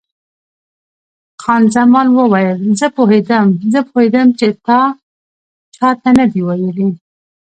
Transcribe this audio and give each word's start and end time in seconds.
خان 1.41 1.63
زمان 1.75 2.07
وویل: 2.17 2.57
زه 2.79 2.87
پوهېدم، 2.95 3.47
زه 3.71 3.79
پوهېدم 3.89 4.27
چې 4.39 4.47
تا 4.65 4.79
چا 5.75 5.89
ته 6.01 6.09
نه 6.17 6.25
دي 6.31 6.41
ویلي. 6.47 6.87